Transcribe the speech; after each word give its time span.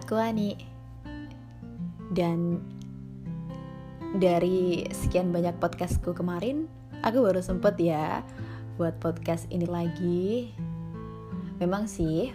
Aku 0.00 0.16
Ani. 0.16 0.56
Dan 2.08 2.64
dari 4.16 4.88
sekian 4.90 5.30
banyak 5.30 5.60
podcastku 5.60 6.16
kemarin 6.16 6.66
Aku 7.00 7.24
baru 7.24 7.40
sempet 7.40 7.80
ya 7.80 8.20
buat 8.76 8.96
podcast 9.00 9.48
ini 9.48 9.64
lagi. 9.64 10.52
Memang 11.56 11.88
sih 11.88 12.28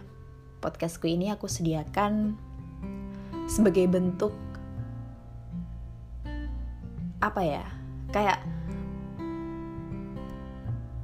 podcastku 0.62 1.06
ini 1.06 1.30
aku 1.30 1.46
sediakan 1.46 2.38
sebagai 3.46 3.86
bentuk 3.86 4.34
apa 7.22 7.42
ya? 7.46 7.66
Kayak 8.10 8.42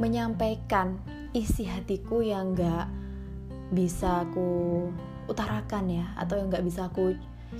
menyampaikan 0.01 0.97
isi 1.37 1.69
hatiku 1.69 2.25
yang 2.25 2.57
gak 2.57 2.89
bisa 3.69 4.25
aku 4.25 4.89
utarakan 5.29 5.89
ya 5.91 6.05
atau 6.17 6.39
yang 6.39 6.49
nggak 6.49 6.65
bisa 6.65 6.89
aku 6.89 7.13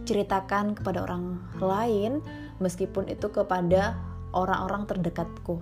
ceritakan 0.08 0.74
kepada 0.74 1.04
orang 1.04 1.44
lain 1.60 2.24
meskipun 2.64 3.12
itu 3.12 3.28
kepada 3.30 4.00
orang-orang 4.32 4.88
terdekatku. 4.88 5.60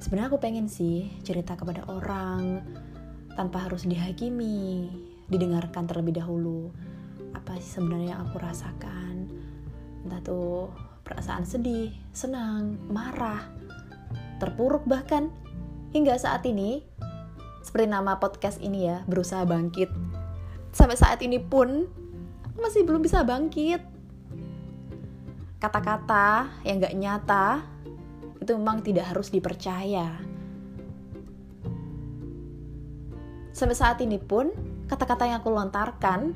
Sebenarnya 0.00 0.32
aku 0.32 0.40
pengen 0.40 0.70
sih 0.70 1.10
cerita 1.26 1.58
kepada 1.58 1.84
orang 1.90 2.64
tanpa 3.34 3.68
harus 3.68 3.84
dihakimi 3.84 4.88
didengarkan 5.28 5.84
terlebih 5.84 6.22
dahulu. 6.22 6.72
Apa 7.36 7.58
sih 7.60 7.78
sebenarnya 7.78 8.16
yang 8.16 8.22
aku 8.26 8.36
rasakan? 8.40 9.28
Entah 10.06 10.20
tuh 10.24 10.72
perasaan 11.04 11.44
sedih 11.44 11.92
senang 12.14 12.80
marah 12.88 13.44
terpuruk 14.40 14.86
bahkan. 14.88 15.28
Hingga 15.90 16.16
saat 16.22 16.46
ini 16.46 16.86
seperti 17.60 17.90
nama 17.90 18.16
podcast 18.22 18.62
ini 18.62 18.88
ya 18.88 19.02
berusaha 19.10 19.42
bangkit 19.42 19.90
sampai 20.70 20.96
saat 20.98 21.18
ini 21.22 21.38
pun 21.42 21.86
masih 22.58 22.86
belum 22.86 23.02
bisa 23.02 23.22
bangkit. 23.26 23.82
Kata-kata 25.60 26.48
yang 26.64 26.80
gak 26.80 26.96
nyata 26.96 27.46
itu 28.40 28.52
memang 28.56 28.80
tidak 28.80 29.12
harus 29.12 29.28
dipercaya. 29.28 30.16
Sampai 33.52 33.76
saat 33.76 34.00
ini 34.00 34.16
pun 34.16 34.48
kata-kata 34.88 35.28
yang 35.28 35.44
aku 35.44 35.52
lontarkan 35.52 36.32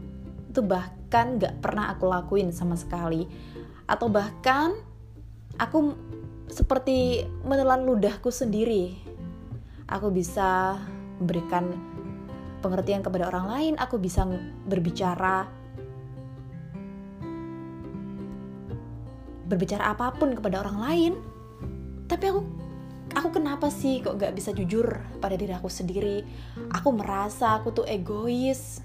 itu 0.52 0.60
bahkan 0.60 1.40
gak 1.40 1.64
pernah 1.64 1.88
aku 1.96 2.04
lakuin 2.04 2.52
sama 2.52 2.76
sekali. 2.76 3.24
Atau 3.88 4.12
bahkan 4.12 4.76
aku 5.56 5.96
seperti 6.52 7.24
menelan 7.48 7.88
ludahku 7.88 8.28
sendiri. 8.28 8.92
Aku 9.88 10.12
bisa 10.12 10.76
memberikan 11.20 11.93
pengertian 12.64 13.04
kepada 13.04 13.28
orang 13.28 13.46
lain, 13.52 13.72
aku 13.76 14.00
bisa 14.00 14.24
berbicara 14.64 15.44
berbicara 19.44 19.92
apa 19.92 20.08
pun 20.16 20.32
kepada 20.32 20.64
orang 20.64 20.78
lain. 20.80 21.12
Tapi 22.08 22.24
aku 22.32 22.40
aku 23.12 23.28
kenapa 23.28 23.68
sih 23.68 24.00
kok 24.00 24.16
gak 24.16 24.32
bisa 24.32 24.56
jujur 24.56 24.88
pada 25.20 25.36
diri 25.36 25.52
aku 25.52 25.68
sendiri? 25.68 26.24
Aku 26.72 26.96
merasa 26.96 27.60
aku 27.60 27.70
tuh 27.70 27.86
egois. 27.86 28.80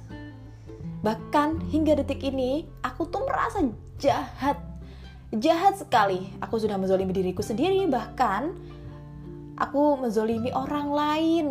Bahkan 1.00 1.72
hingga 1.72 1.96
detik 1.96 2.20
ini 2.28 2.68
aku 2.84 3.08
tuh 3.08 3.24
merasa 3.24 3.64
jahat. 3.98 4.60
Jahat 5.32 5.80
sekali. 5.80 6.28
Aku 6.44 6.60
sudah 6.60 6.76
menzolimi 6.76 7.16
diriku 7.16 7.40
sendiri 7.40 7.88
bahkan 7.88 8.52
aku 9.60 10.00
menzolimi 10.00 10.52
orang 10.56 10.88
lain, 10.92 11.46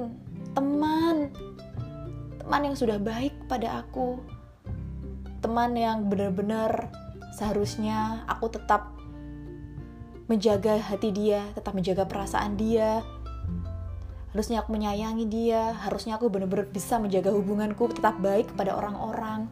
teman, 0.52 1.32
teman 2.48 2.64
yang 2.64 2.80
sudah 2.80 2.96
baik 2.96 3.44
pada 3.44 3.84
aku. 3.84 4.24
Teman 5.45 5.77
yang 5.77 6.08
benar-benar 6.08 6.89
seharusnya 7.36 8.24
aku 8.24 8.48
tetap 8.48 8.89
menjaga 10.33 10.80
hati 10.80 11.12
dia 11.12 11.45
tetap 11.52 11.77
menjaga 11.77 12.08
perasaan 12.08 12.56
dia. 12.56 13.05
Harusnya 14.33 14.64
aku 14.64 14.73
menyayangi 14.73 15.28
dia 15.28 15.77
harusnya 15.77 16.17
aku 16.17 16.33
benar-benar 16.33 16.73
bisa 16.73 16.96
menjaga 16.96 17.36
hubunganku 17.36 17.92
tetap 17.92 18.17
baik 18.17 18.48
kepada 18.56 18.80
orang-orang. 18.80 19.44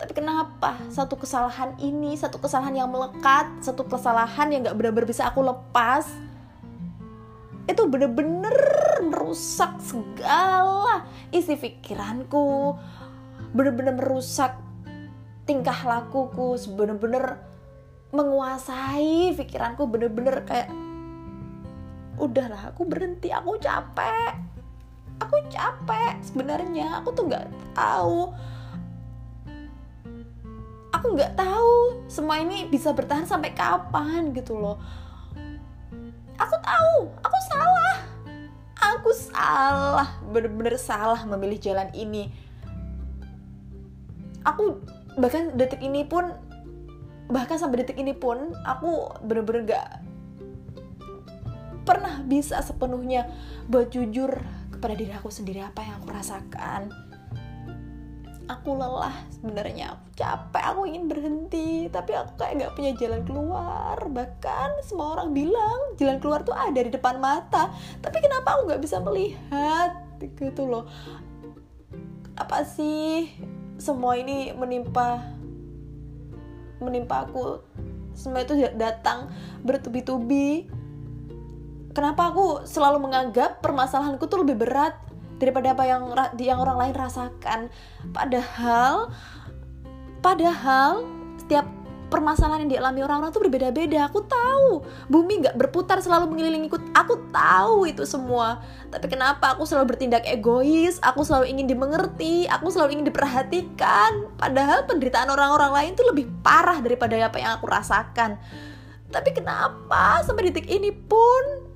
Tapi 0.00 0.16
kenapa? 0.16 0.80
Satu 0.88 1.20
kesalahan 1.20 1.76
ini 1.76 2.16
satu 2.16 2.40
kesalahan 2.40 2.72
yang 2.72 2.88
melekat 2.88 3.52
satu 3.60 3.84
kesalahan 3.84 4.48
yang 4.48 4.64
gak 4.64 4.80
benar-benar 4.80 5.12
bisa 5.12 5.28
aku 5.28 5.44
lepas 5.44 6.08
itu 7.70 7.82
bener-bener 7.86 8.56
merusak 9.06 9.78
segala 9.78 11.06
isi 11.30 11.54
pikiranku. 11.54 12.74
Bener-bener 13.54 13.94
merusak 13.94 14.58
tingkah 15.46 15.76
lakuku. 15.86 16.58
Bener-bener 16.74 17.38
menguasai 18.10 19.36
pikiranku. 19.38 19.86
Bener-bener 19.86 20.42
kayak 20.42 20.68
udahlah 22.18 22.74
aku 22.74 22.82
berhenti. 22.82 23.30
Aku 23.30 23.54
capek. 23.62 24.34
Aku 25.22 25.36
capek 25.46 26.18
sebenarnya. 26.26 26.98
Aku 26.98 27.14
tuh 27.14 27.30
nggak 27.30 27.46
tahu. 27.78 28.34
Aku 30.92 31.18
nggak 31.18 31.34
tahu 31.34 32.04
semua 32.06 32.38
ini 32.38 32.68
bisa 32.68 32.94
bertahan 32.94 33.26
sampai 33.26 33.54
kapan 33.54 34.34
gitu 34.36 34.58
loh. 34.58 34.78
Aku 36.36 36.56
tahu. 36.58 37.10
Aku 37.22 37.31
aku 39.02 39.10
salah 39.18 40.22
bener-bener 40.30 40.78
salah 40.78 41.26
memilih 41.26 41.58
jalan 41.58 41.90
ini. 41.90 42.30
Aku 44.46 44.78
bahkan 45.18 45.58
detik 45.58 45.82
ini 45.82 46.06
pun 46.06 46.30
bahkan 47.26 47.58
sampai 47.58 47.82
detik 47.82 47.98
ini 47.98 48.14
pun 48.14 48.54
aku 48.62 49.10
bener-bener 49.26 49.74
gak 49.74 49.88
pernah 51.82 52.22
bisa 52.22 52.62
sepenuhnya 52.62 53.26
buat 53.66 53.90
jujur 53.90 54.38
kepada 54.70 54.94
diri 54.94 55.10
aku 55.10 55.34
sendiri 55.34 55.66
apa 55.66 55.82
yang 55.82 55.98
aku 55.98 56.08
rasakan 56.14 56.94
aku 58.58 58.76
lelah 58.76 59.14
sebenarnya. 59.32 59.96
Aku 59.96 60.06
capek 60.16 60.64
aku 60.64 60.80
ingin 60.88 61.04
berhenti 61.08 61.88
tapi 61.88 62.12
aku 62.12 62.36
kayak 62.36 62.52
nggak 62.60 62.74
punya 62.76 62.92
jalan 62.98 63.22
keluar. 63.24 63.96
Bahkan 63.98 64.84
semua 64.84 65.16
orang 65.18 65.32
bilang 65.32 65.96
jalan 65.96 66.18
keluar 66.20 66.44
tuh 66.44 66.56
ada 66.56 66.80
di 66.80 66.90
depan 66.92 67.18
mata. 67.18 67.72
Tapi 68.00 68.18
kenapa 68.20 68.56
aku 68.58 68.72
nggak 68.72 68.82
bisa 68.82 69.00
melihat? 69.00 69.96
Gitu 70.20 70.62
loh. 70.64 70.86
Apa 72.36 72.64
sih 72.64 73.28
semua 73.80 74.16
ini 74.16 74.52
menimpa 74.52 75.20
menimpa 76.82 77.28
aku? 77.28 77.62
Semua 78.12 78.44
itu 78.44 78.54
datang 78.76 79.32
bertubi-tubi. 79.64 80.68
Kenapa 81.92 82.32
aku 82.32 82.64
selalu 82.64 83.04
menganggap 83.04 83.60
permasalahanku 83.60 84.24
tuh 84.24 84.48
lebih 84.48 84.64
berat 84.64 84.96
daripada 85.42 85.74
apa 85.74 85.82
yang 85.82 86.14
yang 86.38 86.62
orang 86.62 86.78
lain 86.78 86.94
rasakan. 86.94 87.66
Padahal 88.14 89.10
padahal 90.22 91.02
setiap 91.42 91.66
permasalahan 92.12 92.68
yang 92.68 92.78
dialami 92.78 93.00
orang-orang 93.00 93.32
tuh 93.32 93.40
berbeda-beda. 93.48 94.12
Aku 94.12 94.22
tahu 94.28 94.84
bumi 95.08 95.42
nggak 95.42 95.56
berputar 95.56 95.98
selalu 96.04 96.28
mengelilingiku. 96.28 96.76
Aku 96.92 97.32
tahu 97.32 97.88
itu 97.88 98.04
semua. 98.04 98.60
Tapi 98.92 99.08
kenapa 99.08 99.56
aku 99.56 99.64
selalu 99.64 99.96
bertindak 99.96 100.28
egois? 100.28 101.00
Aku 101.00 101.24
selalu 101.24 101.56
ingin 101.56 101.66
dimengerti. 101.72 102.44
Aku 102.52 102.68
selalu 102.68 103.00
ingin 103.00 103.08
diperhatikan. 103.08 104.28
Padahal 104.36 104.84
penderitaan 104.84 105.32
orang-orang 105.32 105.72
lain 105.72 105.90
tuh 105.96 106.04
lebih 106.12 106.28
parah 106.44 106.84
daripada 106.84 107.16
apa 107.16 107.40
yang 107.40 107.56
aku 107.56 107.64
rasakan. 107.64 108.36
Tapi 109.08 109.30
kenapa 109.32 110.20
sampai 110.24 110.52
detik 110.52 110.68
ini 110.68 110.92
pun 110.92 111.71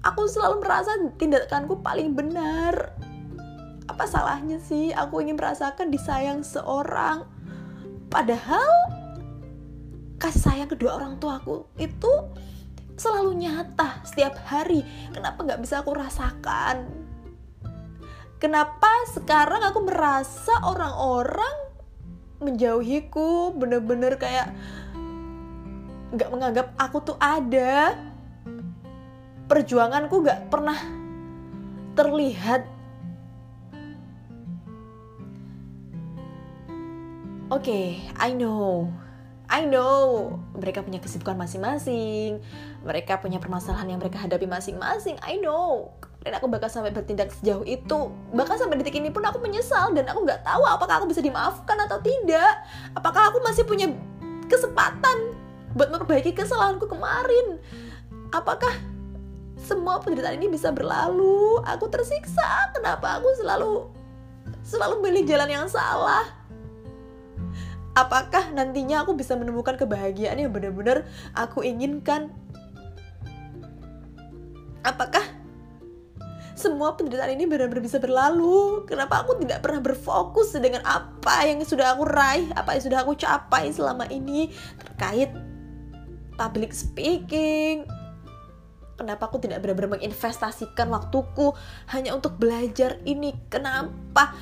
aku 0.00 0.24
selalu 0.28 0.64
merasa 0.64 0.96
tindakanku 1.16 1.80
paling 1.84 2.16
benar. 2.16 2.92
Apa 3.90 4.06
salahnya 4.06 4.62
sih 4.62 4.94
aku 4.94 5.20
ingin 5.20 5.36
merasakan 5.36 5.92
disayang 5.92 6.40
seorang? 6.40 7.26
Padahal 8.08 8.70
kasih 10.20 10.42
sayang 10.52 10.70
kedua 10.70 11.00
orang 11.00 11.16
tuaku 11.16 11.68
itu 11.80 12.10
selalu 12.96 13.44
nyata 13.44 14.04
setiap 14.04 14.36
hari. 14.44 14.84
Kenapa 15.12 15.40
nggak 15.44 15.60
bisa 15.60 15.80
aku 15.80 15.96
rasakan? 15.96 16.84
Kenapa 18.40 18.88
sekarang 19.12 19.60
aku 19.60 19.84
merasa 19.84 20.52
orang-orang 20.64 21.56
menjauhiku? 22.40 23.52
Bener-bener 23.52 24.16
kayak 24.16 24.48
nggak 26.10 26.30
menganggap 26.32 26.66
aku 26.80 27.04
tuh 27.04 27.16
ada 27.20 28.09
perjuanganku 29.50 30.22
gak 30.22 30.46
pernah 30.46 30.78
terlihat 31.98 32.78
Oke, 37.50 37.66
okay, 37.66 37.86
I 38.14 38.30
know. 38.30 38.86
I 39.50 39.66
know. 39.66 40.38
Mereka 40.54 40.86
punya 40.86 41.02
kesibukan 41.02 41.34
masing-masing. 41.34 42.38
Mereka 42.86 43.18
punya 43.18 43.42
permasalahan 43.42 43.90
yang 43.90 43.98
mereka 43.98 44.22
hadapi 44.22 44.46
masing-masing. 44.46 45.18
I 45.18 45.42
know. 45.42 45.90
dan 46.20 46.36
aku 46.36 46.52
bakal 46.52 46.68
sampai 46.68 46.92
bertindak 46.92 47.32
sejauh 47.32 47.64
itu 47.64 48.12
bahkan 48.36 48.60
sampai 48.60 48.76
detik 48.76 49.00
ini 49.00 49.08
pun 49.08 49.24
aku 49.24 49.40
menyesal 49.40 49.88
dan 49.96 50.04
aku 50.04 50.28
nggak 50.28 50.44
tahu 50.44 50.62
apakah 50.68 51.00
aku 51.00 51.08
bisa 51.08 51.24
dimaafkan 51.24 51.80
atau 51.88 51.96
tidak 52.04 52.60
apakah 52.92 53.32
aku 53.32 53.40
masih 53.40 53.64
punya 53.64 53.88
kesempatan 54.44 55.32
buat 55.72 55.88
memperbaiki 55.88 56.36
kesalahanku 56.36 56.84
kemarin 56.84 57.56
apakah 58.36 58.68
semua 59.60 60.00
penderitaan 60.00 60.40
ini 60.40 60.48
bisa 60.48 60.72
berlalu. 60.72 61.60
Aku 61.68 61.86
tersiksa. 61.92 62.72
Kenapa 62.72 63.20
aku 63.20 63.28
selalu 63.38 63.72
selalu 64.64 64.94
milih 65.04 65.22
jalan 65.28 65.50
yang 65.50 65.66
salah? 65.68 66.24
Apakah 67.98 68.54
nantinya 68.54 69.02
aku 69.02 69.18
bisa 69.18 69.34
menemukan 69.34 69.74
kebahagiaan 69.74 70.38
yang 70.38 70.54
benar-benar 70.54 71.04
aku 71.34 71.66
inginkan? 71.66 72.30
Apakah 74.80 75.20
semua 76.54 76.94
penderitaan 76.94 77.34
ini 77.34 77.44
benar-benar 77.50 77.82
bisa 77.82 77.98
berlalu? 77.98 78.86
Kenapa 78.86 79.26
aku 79.26 79.42
tidak 79.42 79.60
pernah 79.60 79.82
berfokus 79.82 80.54
dengan 80.54 80.86
apa 80.86 81.44
yang 81.44 81.60
sudah 81.66 81.92
aku 81.98 82.04
raih 82.06 82.48
apa 82.54 82.78
yang 82.78 82.84
sudah 82.84 82.98
aku 83.02 83.18
capai 83.18 83.74
selama 83.74 84.06
ini 84.08 84.54
terkait 84.78 85.34
public 86.38 86.72
speaking 86.72 87.84
kenapa 89.00 89.32
aku 89.32 89.40
tidak 89.40 89.64
benar-benar 89.64 89.96
menginvestasikan 89.96 90.92
waktuku 90.92 91.56
hanya 91.88 92.12
untuk 92.12 92.36
belajar 92.36 93.00
ini? 93.08 93.32
Kenapa? 93.48 94.36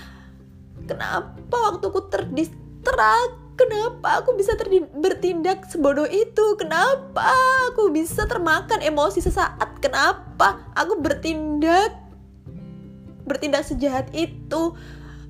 Kenapa 0.82 1.56
waktuku 1.70 2.10
terdistrak 2.10 3.38
kenapa 3.54 4.18
aku 4.18 4.34
bisa 4.34 4.58
bertindak 4.98 5.62
sebodoh 5.70 6.10
itu? 6.10 6.58
Kenapa 6.58 7.30
aku 7.70 7.94
bisa 7.94 8.26
termakan 8.26 8.82
emosi 8.82 9.22
sesaat? 9.22 9.78
Kenapa 9.78 10.66
aku 10.74 10.98
bertindak 10.98 11.94
bertindak 13.22 13.62
sejahat 13.62 14.10
itu? 14.10 14.74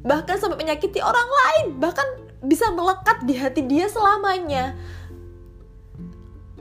Bahkan 0.09 0.41
sampai 0.41 0.57
menyakiti 0.57 1.05
orang 1.05 1.29
lain 1.29 1.77
bahkan 1.77 2.07
bisa 2.41 2.71
melekat 2.73 3.29
di 3.29 3.35
hati 3.35 3.67
dia 3.67 3.91
selamanya 3.91 4.79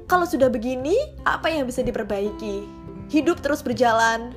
kalau 0.07 0.23
sudah 0.23 0.47
begini 0.47 0.95
apa 1.27 1.51
yang 1.51 1.67
bisa 1.67 1.83
diperbaiki? 1.83 2.63
Hidup 3.11 3.43
terus 3.43 3.59
berjalan. 3.59 4.31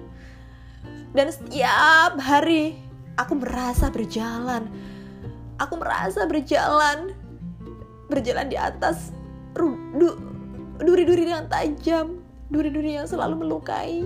Dan 1.15 1.31
setiap 1.31 2.19
hari 2.19 2.75
aku 3.15 3.39
merasa 3.39 3.87
berjalan. 3.87 4.67
Aku 5.63 5.79
merasa 5.79 6.27
berjalan. 6.27 7.15
Berjalan 8.11 8.51
di 8.51 8.59
atas 8.59 9.15
duri-duri 10.83 11.31
yang 11.31 11.47
tajam. 11.47 12.19
Duri-duri 12.51 12.99
yang 12.99 13.07
selalu 13.07 13.47
melukai. 13.47 14.03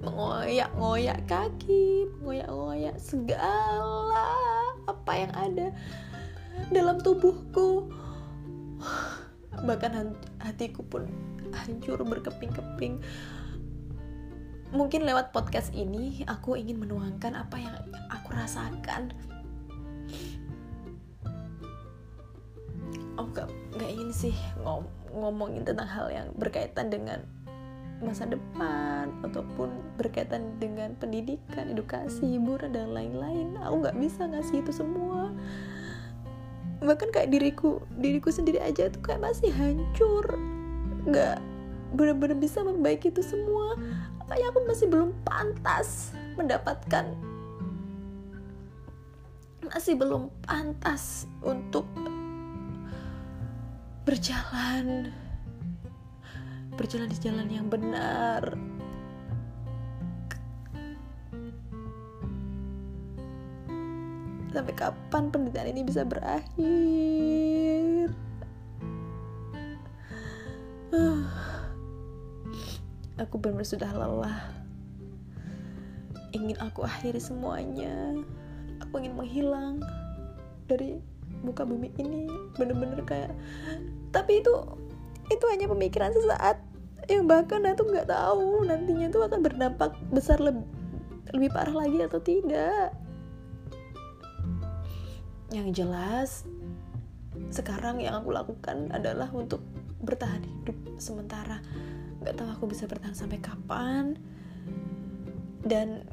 Mengoyak-ngoyak 0.00 1.28
kaki 1.28 2.08
mengoyak-ngoyak 2.18 2.96
segala 2.98 4.32
apa 4.88 5.12
yang 5.14 5.32
ada 5.36 5.66
dalam 6.74 6.98
tubuhku 6.98 7.86
bahkan 9.64 10.16
hatiku 10.40 10.80
pun 10.88 11.04
hancur 11.52 12.00
berkeping-keping 12.00 13.04
mungkin 14.72 15.04
lewat 15.04 15.36
podcast 15.36 15.68
ini 15.76 16.24
aku 16.24 16.56
ingin 16.56 16.80
menuangkan 16.80 17.36
apa 17.36 17.56
yang 17.60 17.76
aku 18.08 18.32
rasakan 18.32 19.12
oh 23.20 23.28
gak, 23.36 23.52
gak 23.76 23.90
ingin 23.92 24.10
sih 24.10 24.36
ngom 24.64 24.88
ngomongin 25.12 25.68
tentang 25.68 25.88
hal 25.88 26.08
yang 26.08 26.32
berkaitan 26.40 26.88
dengan 26.88 27.20
masa 28.02 28.26
depan 28.26 29.14
ataupun 29.22 29.70
berkaitan 29.94 30.58
dengan 30.58 30.98
pendidikan, 30.98 31.70
edukasi, 31.70 32.34
hiburan 32.34 32.74
dan 32.74 32.90
lain-lain. 32.90 33.54
Aku 33.62 33.78
nggak 33.78 33.94
bisa 33.96 34.26
ngasih 34.26 34.60
itu 34.60 34.74
semua. 34.74 35.30
Bahkan 36.82 37.08
kayak 37.14 37.30
diriku, 37.30 37.78
diriku 37.94 38.34
sendiri 38.34 38.58
aja 38.58 38.90
tuh 38.90 39.00
kayak 39.06 39.22
masih 39.22 39.54
hancur, 39.54 40.26
nggak 41.06 41.38
benar-benar 41.94 42.36
bisa 42.36 42.66
memperbaiki 42.66 43.14
itu 43.14 43.22
semua. 43.22 43.78
Kayak 44.26 44.50
aku 44.50 44.58
masih 44.66 44.86
belum 44.90 45.10
pantas 45.22 46.16
mendapatkan 46.34 47.12
masih 49.72 49.96
belum 49.96 50.28
pantas 50.44 51.24
untuk 51.40 51.88
berjalan 54.04 55.08
berjalan 56.76 57.08
di 57.08 57.18
jalan 57.22 57.48
yang 57.48 57.66
benar 57.72 58.52
sampai 64.52 64.76
kapan 64.76 65.32
penderitaan 65.32 65.72
ini 65.72 65.80
bisa 65.82 66.04
berakhir? 66.04 68.12
Aku 73.22 73.38
benar-benar 73.40 73.68
sudah 73.68 73.90
lelah. 73.92 74.40
Ingin 76.32 76.56
aku 76.64 76.80
akhiri 76.84 77.20
semuanya. 77.20 77.92
Aku 78.80 79.04
ingin 79.04 79.16
menghilang 79.16 79.80
dari 80.64 80.96
muka 81.44 81.68
bumi 81.68 81.92
ini. 82.00 82.24
Bener-bener 82.56 83.04
kayak 83.04 83.36
tapi 84.12 84.40
itu 84.40 84.52
itu 85.28 85.44
hanya 85.52 85.68
pemikiran 85.68 86.12
sesaat. 86.12 86.56
Yang 87.04 87.24
bahkan 87.28 87.68
aku 87.68 87.84
nggak 87.84 88.08
tahu 88.08 88.64
nantinya 88.64 89.12
itu 89.12 89.20
akan 89.20 89.44
berdampak 89.44 89.92
besar 90.08 90.40
lebih 90.40 90.64
lebih 91.32 91.48
parah 91.52 91.86
lagi 91.86 91.98
atau 92.04 92.20
tidak 92.20 92.92
yang 95.52 95.68
jelas 95.70 96.48
sekarang 97.52 98.00
yang 98.00 98.16
aku 98.24 98.32
lakukan 98.32 98.88
adalah 98.92 99.28
untuk 99.32 99.60
bertahan 100.00 100.40
hidup 100.40 100.76
sementara. 100.96 101.60
Nggak 102.24 102.34
tahu 102.40 102.48
aku 102.48 102.64
bisa 102.72 102.88
bertahan 102.88 103.12
sampai 103.12 103.38
kapan. 103.38 104.16
Dan 105.62 106.08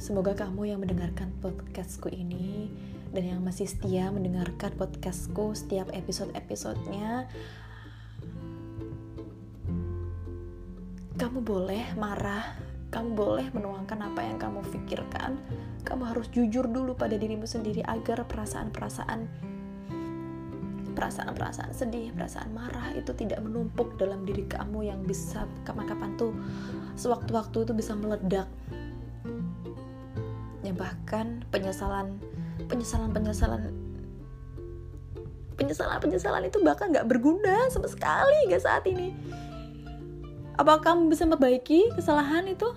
semoga 0.00 0.34
kamu 0.34 0.72
yang 0.74 0.80
mendengarkan 0.82 1.30
podcastku 1.38 2.10
ini 2.10 2.72
dan 3.14 3.22
yang 3.22 3.40
masih 3.40 3.70
setia 3.70 4.10
mendengarkan 4.10 4.74
podcastku 4.74 5.54
setiap 5.54 5.88
episode-episodenya 5.94 7.30
kamu 11.16 11.40
boleh 11.40 11.96
marah 11.96 12.44
kamu 12.90 13.08
boleh 13.18 13.46
menuangkan 13.50 13.98
apa 14.06 14.20
yang 14.22 14.38
kamu 14.38 14.62
pikirkan 14.70 15.38
kamu 15.86 16.02
harus 16.06 16.26
jujur 16.34 16.66
dulu 16.66 16.98
pada 16.98 17.14
dirimu 17.14 17.46
sendiri 17.46 17.82
agar 17.86 18.26
perasaan-perasaan 18.26 19.26
perasaan-perasaan 20.96 21.76
sedih, 21.76 22.08
perasaan 22.16 22.56
marah 22.56 22.96
itu 22.96 23.12
tidak 23.12 23.44
menumpuk 23.44 24.00
dalam 24.00 24.24
diri 24.24 24.48
kamu 24.48 24.88
yang 24.88 25.04
bisa 25.04 25.44
kapan-kapan 25.68 26.16
tuh 26.16 26.32
sewaktu-waktu 26.96 27.68
itu 27.68 27.72
bisa 27.76 27.92
meledak. 27.92 28.48
Ya 30.64 30.72
bahkan 30.72 31.44
penyesalan 31.52 32.16
penyesalan 32.72 33.12
penyesalan 33.12 33.60
penyesalan 35.60 36.00
penyesalan 36.00 36.42
itu 36.48 36.58
bahkan 36.64 36.88
nggak 36.88 37.06
berguna 37.06 37.68
sama 37.68 37.86
sekali 37.92 38.48
nggak 38.48 38.64
saat 38.64 38.84
ini 38.88 39.12
apa 40.56 40.80
kamu 40.80 41.12
bisa 41.12 41.28
memperbaiki 41.28 41.92
kesalahan 41.94 42.48
itu 42.48 42.68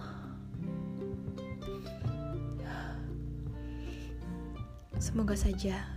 semoga 4.99 5.33
saja 5.33 5.87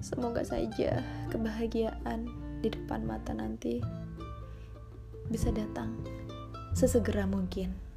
semoga 0.00 0.40
saja 0.40 1.04
kebahagiaan 1.28 2.24
di 2.64 2.68
depan 2.72 3.04
mata 3.04 3.36
nanti 3.36 3.80
bisa 5.30 5.54
datang 5.54 5.94
sesegera 6.74 7.24
mungkin. 7.28 7.89